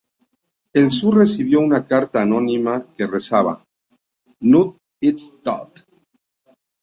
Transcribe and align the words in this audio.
El 0.73 0.89
zoo 0.89 1.11
recibió 1.11 1.59
una 1.59 1.85
carta 1.85 2.23
anónima 2.23 2.87
que 2.97 3.05
rezaba: 3.05 3.53
""Knut 4.41 4.81
ist 5.11 5.29
tot! 5.51 5.83